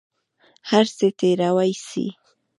[0.69, 2.05] هر څه تېروى سي.